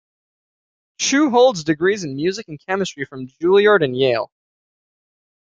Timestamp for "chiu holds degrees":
0.99-2.03